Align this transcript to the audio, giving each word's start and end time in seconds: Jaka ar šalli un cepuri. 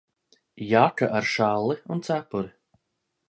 Jaka 0.69 1.09
ar 1.17 1.27
šalli 1.33 1.77
un 1.97 2.03
cepuri. 2.07 2.51